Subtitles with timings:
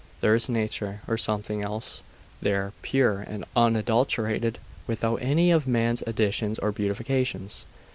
[0.19, 2.01] There is nature or something else,
[2.41, 7.65] there, pure and unadulterated, without any of man's additions or beautifications.